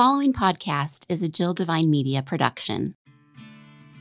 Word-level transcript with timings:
following 0.00 0.32
podcast 0.32 1.04
is 1.10 1.20
a 1.20 1.28
Jill 1.28 1.52
Divine 1.52 1.90
Media 1.90 2.22
production. 2.22 2.94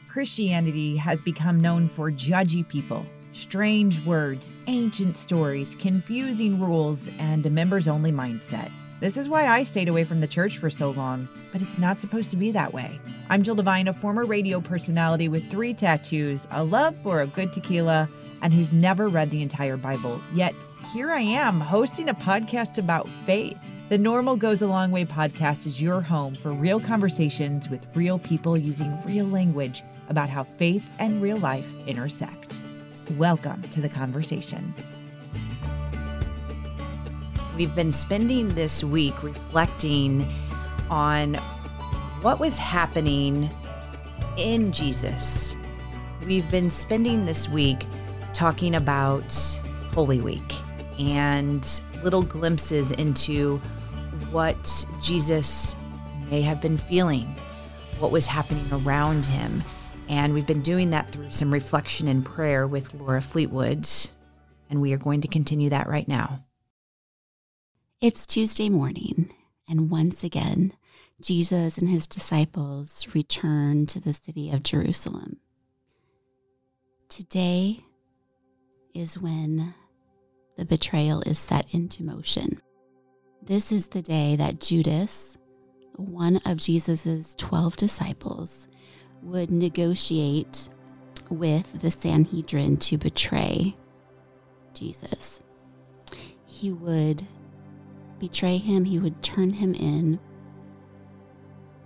Christianity 0.07 0.95
has 0.95 1.19
become 1.19 1.59
known 1.59 1.89
for 1.89 2.09
judgy 2.09 2.65
people, 2.65 3.05
strange 3.33 3.99
words, 4.05 4.53
ancient 4.67 5.17
stories, 5.17 5.75
confusing 5.75 6.57
rules, 6.57 7.09
and 7.19 7.45
a 7.45 7.49
members 7.49 7.89
only 7.89 8.13
mindset. 8.13 8.71
This 9.01 9.17
is 9.17 9.27
why 9.27 9.49
I 9.49 9.65
stayed 9.65 9.89
away 9.89 10.05
from 10.05 10.21
the 10.21 10.27
church 10.27 10.57
for 10.57 10.69
so 10.69 10.91
long, 10.91 11.27
but 11.51 11.61
it's 11.61 11.77
not 11.77 11.99
supposed 11.99 12.31
to 12.31 12.37
be 12.37 12.51
that 12.51 12.73
way. 12.73 12.97
I'm 13.29 13.43
Jill 13.43 13.55
Divine, 13.55 13.89
a 13.89 13.93
former 13.93 14.23
radio 14.23 14.61
personality 14.61 15.27
with 15.27 15.51
three 15.51 15.73
tattoos, 15.73 16.47
a 16.51 16.63
love 16.63 16.95
for 17.03 17.19
a 17.19 17.27
good 17.27 17.51
tequila, 17.51 18.07
and 18.41 18.53
who's 18.53 18.71
never 18.71 19.09
read 19.09 19.31
the 19.31 19.41
entire 19.41 19.75
Bible. 19.75 20.21
Yet 20.33 20.55
here 20.93 21.11
I 21.11 21.19
am 21.19 21.59
hosting 21.59 22.07
a 22.07 22.13
podcast 22.13 22.77
about 22.77 23.09
faith. 23.25 23.57
The 23.89 23.97
Normal 23.97 24.35
Goes 24.35 24.61
a 24.61 24.67
Long 24.67 24.91
Way 24.91 25.03
podcast 25.03 25.65
is 25.65 25.81
your 25.81 25.99
home 25.99 26.35
for 26.35 26.51
real 26.51 26.79
conversations 26.79 27.69
with 27.69 27.87
real 27.95 28.19
people 28.19 28.55
using 28.55 28.95
real 29.03 29.25
language 29.25 29.81
about 30.09 30.29
how 30.29 30.43
faith 30.43 30.87
and 30.99 31.19
real 31.23 31.37
life 31.37 31.65
intersect. 31.87 32.61
Welcome 33.17 33.63
to 33.63 33.81
the 33.81 33.89
conversation. 33.89 34.75
We've 37.57 37.73
been 37.73 37.91
spending 37.91 38.53
this 38.53 38.83
week 38.83 39.23
reflecting 39.23 40.31
on 40.91 41.33
what 42.21 42.39
was 42.39 42.59
happening 42.59 43.49
in 44.37 44.71
Jesus. 44.71 45.57
We've 46.27 46.49
been 46.51 46.69
spending 46.69 47.25
this 47.25 47.49
week 47.49 47.87
talking 48.33 48.75
about 48.75 49.33
Holy 49.95 50.21
Week 50.21 50.53
and 50.99 51.81
little 52.03 52.21
glimpses 52.21 52.91
into 52.91 53.59
what 54.31 54.85
Jesus 55.01 55.75
may 56.29 56.41
have 56.41 56.61
been 56.61 56.77
feeling, 56.77 57.35
what 57.99 58.11
was 58.11 58.27
happening 58.27 58.67
around 58.71 59.25
him. 59.25 59.63
And 60.07 60.33
we've 60.33 60.45
been 60.45 60.61
doing 60.61 60.91
that 60.91 61.11
through 61.11 61.31
some 61.31 61.51
reflection 61.51 62.07
and 62.07 62.25
prayer 62.25 62.67
with 62.67 62.93
Laura 62.93 63.21
Fleetwood. 63.21 63.87
And 64.69 64.81
we 64.81 64.93
are 64.93 64.97
going 64.97 65.21
to 65.21 65.27
continue 65.27 65.69
that 65.69 65.87
right 65.87 66.07
now. 66.07 66.45
It's 68.01 68.25
Tuesday 68.25 68.69
morning, 68.69 69.33
and 69.67 69.89
once 69.89 70.23
again, 70.23 70.73
Jesus 71.21 71.77
and 71.77 71.89
his 71.89 72.07
disciples 72.07 73.13
return 73.13 73.87
to 73.87 73.99
the 73.99 74.13
city 74.13 74.51
of 74.51 74.63
Jerusalem. 74.63 75.39
Today 77.09 77.81
is 78.93 79.19
when 79.19 79.73
the 80.55 80.63
betrayal 80.63 81.21
is 81.21 81.39
set 81.39 81.73
into 81.73 82.03
motion. 82.03 82.61
This 83.49 83.71
is 83.71 83.87
the 83.87 84.03
day 84.03 84.35
that 84.35 84.61
Judas, 84.61 85.39
one 85.95 86.39
of 86.45 86.59
Jesus' 86.59 87.33
12 87.33 87.77
disciples, 87.77 88.67
would 89.23 89.49
negotiate 89.49 90.69
with 91.31 91.81
the 91.81 91.89
Sanhedrin 91.89 92.77
to 92.77 92.99
betray 92.99 93.75
Jesus. 94.75 95.41
He 96.45 96.71
would 96.71 97.25
betray 98.19 98.57
him, 98.57 98.85
he 98.85 98.99
would 98.99 99.23
turn 99.23 99.53
him 99.53 99.73
in 99.73 100.19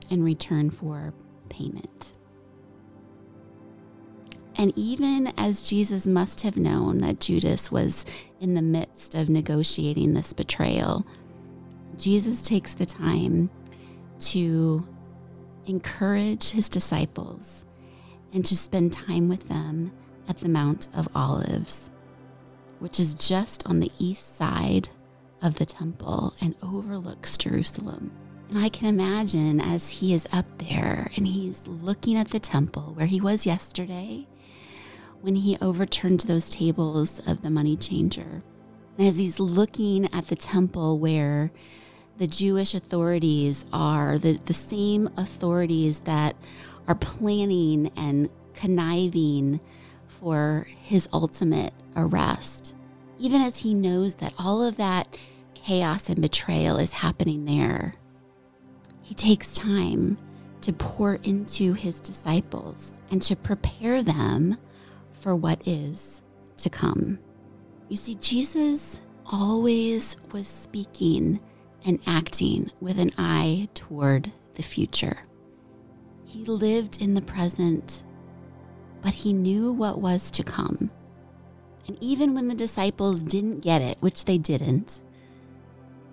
in 0.10 0.22
return 0.22 0.70
for 0.70 1.14
payment. 1.48 2.14
And 4.58 4.78
even 4.78 5.32
as 5.38 5.64
Jesus 5.64 6.06
must 6.06 6.42
have 6.42 6.58
known 6.58 6.98
that 6.98 7.22
Judas 7.22 7.72
was 7.72 8.06
in 8.42 8.54
the 8.54 8.62
midst 8.62 9.16
of 9.16 9.30
negotiating 9.30 10.14
this 10.14 10.34
betrayal, 10.34 11.08
Jesus 11.98 12.44
takes 12.44 12.74
the 12.74 12.86
time 12.86 13.50
to 14.20 14.88
encourage 15.66 16.50
his 16.50 16.70
disciples 16.70 17.66
and 18.34 18.46
to 18.46 18.58
spend 18.58 18.94
time 18.94 19.30
with 19.30 19.48
them 19.48 19.92
at 20.28 20.38
the 20.38 20.50
Mount 20.50 20.88
of 20.96 21.08
Olives, 21.16 21.92
which 22.80 23.00
is 23.00 23.14
just 23.14 23.66
on 23.68 23.80
the 23.80 23.92
east 24.00 24.36
side 24.36 24.90
of 25.42 25.56
the 25.56 25.66
temple 25.66 26.34
and 26.42 26.56
overlooks 26.64 27.38
Jerusalem. 27.38 28.12
And 28.50 28.58
I 28.64 28.70
can 28.70 28.88
imagine 28.88 29.60
as 29.60 29.90
he 29.90 30.14
is 30.14 30.28
up 30.32 30.46
there 30.58 31.10
and 31.16 31.28
he's 31.28 31.68
looking 31.68 32.18
at 32.18 32.30
the 32.30 32.40
temple 32.40 32.94
where 32.94 33.08
he 33.08 33.20
was 33.20 33.46
yesterday 33.46 34.28
when 35.22 35.36
he 35.36 35.58
overturned 35.62 36.22
those 36.22 36.50
tables 36.50 37.20
of 37.26 37.42
the 37.42 37.50
money 37.50 37.78
changer. 37.78 38.44
And 38.98 39.08
as 39.08 39.18
he's 39.18 39.40
looking 39.40 40.14
at 40.14 40.28
the 40.28 40.36
temple 40.36 41.00
where 41.00 41.52
the 42.18 42.28
Jewish 42.28 42.74
authorities 42.74 43.66
are 43.74 44.18
the, 44.18 44.34
the 44.34 44.54
same 44.54 45.10
authorities 45.18 46.00
that 46.02 46.36
are 46.88 46.96
planning 46.96 47.92
and 47.96 48.32
conniving 48.54 49.60
for 50.08 50.68
his 50.82 51.10
ultimate 51.12 51.74
arrest. 51.96 52.76
Even 53.18 53.42
as 53.42 53.60
he 53.60 53.74
knows 53.74 54.16
that 54.16 54.34
all 54.38 54.64
of 54.64 54.78
that 54.78 55.18
chaos 55.54 56.10
and 56.10 56.22
betrayal 56.22 56.78
is 56.78 56.94
happening 56.94 57.46
there, 57.46 57.96
he 59.02 59.16
takes 59.16 59.54
time 59.54 60.18
to 60.62 60.72
pour 60.74 61.16
into 61.16 61.74
his 61.74 62.00
disciples 62.00 63.02
and 63.12 63.22
to 63.22 63.36
prepare 63.36 64.02
them 64.04 64.58
for 65.12 65.36
what 65.36 65.68
is 65.68 66.22
to 66.58 66.70
come. 66.70 67.20
You 67.90 67.98
see, 67.98 68.16
Jesus 68.16 69.02
always 69.26 70.18
was 70.32 70.48
speaking 70.48 71.40
and 71.86 72.00
acting 72.08 72.72
with 72.80 73.00
an 73.00 73.12
eye 73.18 73.68
toward 73.74 74.32
the 74.56 74.64
future. 74.64 75.20
He 76.26 76.46
lived 76.46 77.02
in 77.02 77.14
the 77.14 77.22
present, 77.22 78.04
but 79.02 79.14
he 79.14 79.34
knew 79.34 79.72
what 79.72 80.00
was 80.00 80.32
to 80.32 80.44
come. 80.44 80.90
And 81.88 81.98
even 82.02 82.34
when 82.34 82.48
the 82.48 82.56
disciples 82.56 83.22
didn't 83.22 83.60
get 83.60 83.82
it, 83.82 83.98
which 84.00 84.26
they 84.26 84.38
didn't, 84.38 85.04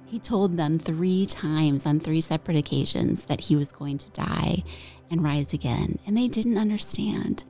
he 0.05 0.19
told 0.19 0.57
them 0.57 0.77
three 0.77 1.25
times 1.27 1.87
on 1.87 2.01
three 2.01 2.21
separate 2.21 2.57
occasions 2.57 3.27
that 3.27 3.41
he 3.41 3.55
was 3.55 3.71
going 3.71 3.99
to 3.99 4.11
die 4.11 4.65
and 5.11 5.23
rise 5.23 5.53
again, 5.53 5.99
and 6.07 6.17
they 6.17 6.29
didn't 6.29 6.59
understand 6.59 7.45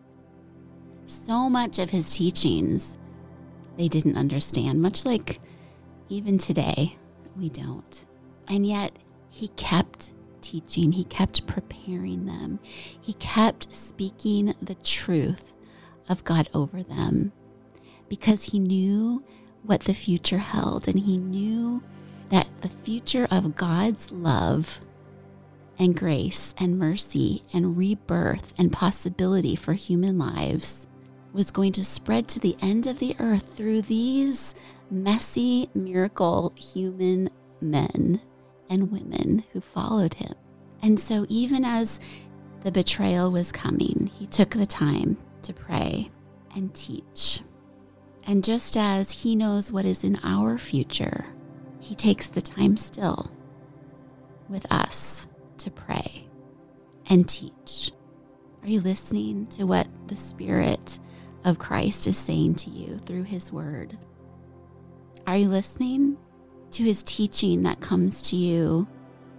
so 1.06 1.48
much 1.48 1.78
of 1.78 1.90
his 1.90 2.14
teachings 2.14 2.96
they 3.76 3.88
didn't 3.88 4.16
understand, 4.16 4.82
much 4.82 5.04
like 5.04 5.40
even 6.08 6.38
today, 6.38 6.96
we 7.36 7.48
don't. 7.48 8.06
And 8.50 8.66
yet, 8.66 8.98
he 9.30 9.48
kept 9.48 10.12
teaching, 10.40 10.90
he 10.90 11.04
kept 11.04 11.46
preparing 11.46 12.26
them, 12.26 12.58
he 13.00 13.14
kept 13.14 13.72
speaking 13.72 14.52
the 14.60 14.74
truth 14.74 15.52
of 16.08 16.24
God 16.24 16.48
over 16.52 16.82
them 16.82 17.32
because 18.08 18.46
he 18.46 18.58
knew 18.58 19.22
what 19.62 19.82
the 19.82 19.94
future 19.94 20.38
held 20.38 20.88
and 20.88 20.98
he 20.98 21.16
knew 21.16 21.80
that 22.30 22.48
the 22.60 22.68
future 22.68 23.28
of 23.30 23.54
God's 23.54 24.10
love 24.10 24.80
and 25.78 25.96
grace 25.96 26.52
and 26.58 26.76
mercy 26.76 27.44
and 27.52 27.76
rebirth 27.76 28.52
and 28.58 28.72
possibility 28.72 29.54
for 29.54 29.74
human 29.74 30.18
lives 30.18 30.88
was 31.32 31.52
going 31.52 31.72
to 31.72 31.84
spread 31.84 32.26
to 32.26 32.40
the 32.40 32.56
end 32.60 32.88
of 32.88 32.98
the 32.98 33.14
earth 33.20 33.54
through 33.56 33.82
these 33.82 34.56
messy, 34.90 35.70
miracle 35.72 36.52
human 36.56 37.28
men 37.60 38.20
and 38.70 38.90
women 38.90 39.44
who 39.52 39.60
followed 39.60 40.14
him. 40.14 40.32
And 40.80 40.98
so, 40.98 41.26
even 41.28 41.64
as 41.64 42.00
the 42.62 42.72
betrayal 42.72 43.30
was 43.30 43.52
coming, 43.52 44.10
he 44.14 44.26
took 44.26 44.50
the 44.50 44.64
time 44.64 45.18
to 45.42 45.52
pray 45.52 46.10
and 46.54 46.72
teach. 46.74 47.42
And 48.26 48.44
just 48.44 48.76
as 48.76 49.22
he 49.22 49.34
knows 49.34 49.72
what 49.72 49.84
is 49.84 50.04
in 50.04 50.18
our 50.22 50.56
future, 50.56 51.26
he 51.80 51.94
takes 51.94 52.28
the 52.28 52.40
time 52.40 52.76
still 52.76 53.30
with 54.48 54.70
us 54.72 55.26
to 55.58 55.70
pray 55.70 56.28
and 57.08 57.28
teach. 57.28 57.92
Are 58.62 58.68
you 58.68 58.80
listening 58.80 59.46
to 59.48 59.64
what 59.64 59.88
the 60.06 60.16
Spirit 60.16 60.98
of 61.44 61.58
Christ 61.58 62.06
is 62.06 62.18
saying 62.18 62.56
to 62.56 62.70
you 62.70 62.98
through 62.98 63.24
his 63.24 63.52
word? 63.52 63.98
Are 65.26 65.36
you 65.36 65.48
listening 65.48 66.18
to 66.72 66.84
his 66.84 67.02
teaching 67.02 67.62
that 67.62 67.80
comes 67.80 68.22
to 68.22 68.36
you 68.36 68.86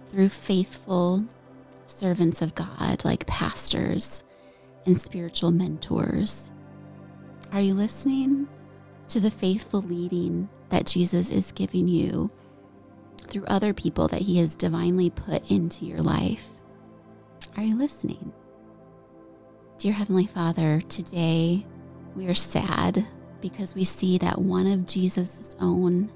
through 0.08 0.28
faithful 0.28 1.24
servants 1.86 2.42
of 2.42 2.54
God 2.54 3.04
like 3.04 3.26
pastors 3.26 4.24
and 4.86 4.98
spiritual 4.98 5.50
mentors? 5.50 6.50
Are 7.52 7.60
you 7.60 7.74
listening 7.74 8.48
to 9.08 9.20
the 9.20 9.30
faithful 9.30 9.82
leading 9.82 10.48
that 10.70 10.86
Jesus 10.86 11.30
is 11.30 11.52
giving 11.52 11.86
you 11.86 12.30
through 13.18 13.44
other 13.46 13.72
people 13.72 14.08
that 14.08 14.22
he 14.22 14.38
has 14.38 14.56
divinely 14.56 15.10
put 15.10 15.50
into 15.50 15.84
your 15.84 16.00
life? 16.00 16.50
Are 17.56 17.62
you 17.62 17.76
listening? 17.76 18.32
Dear 19.78 19.92
Heavenly 19.92 20.26
Father, 20.26 20.80
today 20.88 21.66
we 22.14 22.26
are 22.26 22.34
sad 22.34 23.06
because 23.40 23.74
we 23.74 23.84
see 23.84 24.16
that 24.18 24.40
one 24.40 24.66
of 24.66 24.86
Jesus' 24.86 25.56
own 25.60 26.10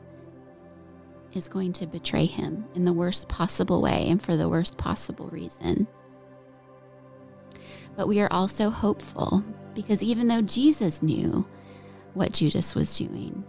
is 1.32 1.48
going 1.48 1.72
to 1.74 1.86
betray 1.86 2.26
him 2.26 2.64
in 2.74 2.84
the 2.84 2.92
worst 2.92 3.28
possible 3.28 3.82
way 3.82 4.08
and 4.08 4.22
for 4.22 4.36
the 4.36 4.48
worst 4.48 4.76
possible 4.76 5.28
reason. 5.28 5.86
But 7.96 8.08
we 8.08 8.20
are 8.20 8.32
also 8.32 8.70
hopeful 8.70 9.42
because 9.74 10.02
even 10.02 10.28
though 10.28 10.42
Jesus 10.42 11.02
knew 11.02 11.46
what 12.14 12.32
Judas 12.32 12.74
was 12.74 12.96
doing, 12.96 13.44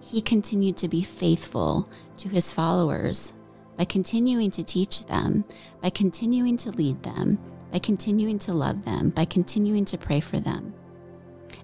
he 0.00 0.20
continued 0.20 0.76
to 0.78 0.88
be 0.88 1.02
faithful 1.02 1.88
to 2.18 2.28
his 2.28 2.52
followers 2.52 3.32
by 3.76 3.84
continuing 3.84 4.50
to 4.50 4.64
teach 4.64 5.06
them, 5.06 5.44
by 5.80 5.90
continuing 5.90 6.56
to 6.58 6.70
lead 6.70 7.02
them, 7.02 7.38
by 7.72 7.78
continuing 7.78 8.38
to 8.40 8.52
love 8.52 8.84
them, 8.84 9.10
by 9.10 9.24
continuing 9.24 9.84
to 9.86 9.96
pray 9.96 10.20
for 10.20 10.40
them. 10.40 10.74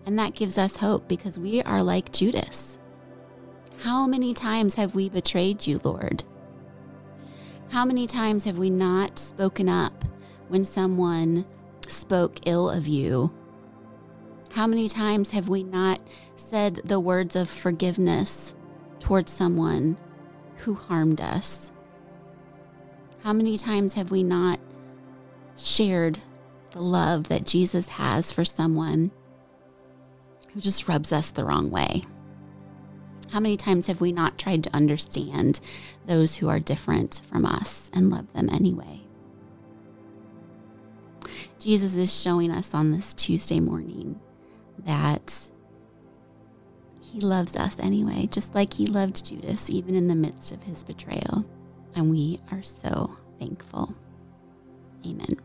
And 0.06 0.18
that 0.18 0.34
gives 0.34 0.56
us 0.56 0.76
hope 0.76 1.08
because 1.08 1.38
we 1.38 1.62
are 1.62 1.82
like 1.82 2.12
Judas. 2.12 2.78
How 3.82 4.06
many 4.06 4.32
times 4.32 4.75
have 4.76 4.94
we 4.94 5.08
betrayed 5.08 5.67
you, 5.67 5.81
Lord? 5.84 6.25
How 7.69 7.84
many 7.84 8.06
times 8.06 8.44
have 8.44 8.58
we 8.58 8.70
not 8.70 9.19
spoken 9.19 9.69
up 9.69 10.05
when 10.49 10.64
someone 10.64 11.44
spoke 11.87 12.38
ill 12.46 12.70
of 12.70 12.87
you? 12.87 13.32
How 14.52 14.67
many 14.67 14.88
times 14.88 15.31
have 15.32 15.49
we 15.49 15.62
not 15.62 16.00
said 16.37 16.81
the 16.84 16.99
words 16.99 17.37
of 17.37 17.50
forgiveness 17.50 18.55
towards 19.00 19.31
someone 19.31 19.99
who 20.58 20.75
harmed 20.75 21.20
us? 21.20 21.70
How 23.23 23.34
many 23.34 23.58
times 23.58 23.94
have 23.94 24.11
we 24.11 24.23
not 24.23 24.58
shared 25.56 26.19
the 26.73 26.81
love 26.81 27.28
that 27.28 27.44
Jesus 27.44 27.88
has 27.88 28.32
for 28.32 28.44
someone 28.44 29.11
who 30.55 30.61
just 30.61 30.88
rubs 30.88 31.12
us 31.12 31.31
the 31.31 31.44
wrong 31.44 31.70
way? 31.70 32.05
How 33.31 33.40
many 33.40 33.56
times 33.56 33.87
have 33.88 34.00
we 34.00 34.12
not 34.12 34.38
tried 34.38 34.64
to 34.64 34.75
understand 34.75 35.61
those 36.06 36.37
who 36.37 36.49
are 36.49 36.61
different 36.61 37.23
from 37.25 37.44
us 37.44 37.90
and 37.93 38.11
love 38.11 38.32
them 38.32 38.49
anyway? 38.50 39.00
Jesus 41.58 41.94
is 41.94 42.14
showing 42.20 42.50
us 42.50 42.73
on 42.73 42.93
this 42.93 43.12
Tuesday 43.12 43.61
morning 43.61 44.20
that 44.84 45.50
he 47.00 47.20
loves 47.20 47.56
us 47.56 47.78
anyway, 47.81 48.26
just 48.26 48.55
like 48.55 48.75
he 48.75 48.87
loved 48.87 49.25
Judas, 49.25 49.70
even 49.70 49.94
in 49.94 50.08
the 50.08 50.14
midst 50.14 50.52
of 50.52 50.62
his 50.62 50.84
betrayal. 50.84 51.44
And 51.94 52.11
we 52.11 52.40
are 52.50 52.62
so 52.62 53.17
thankful. 53.38 53.96
Amen. 55.05 55.37